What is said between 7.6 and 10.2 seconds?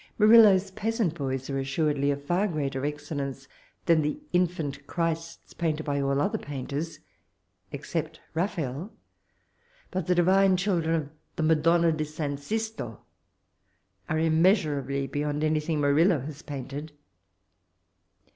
except Raphael; but the